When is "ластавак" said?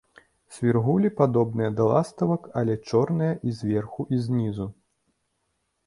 1.93-2.49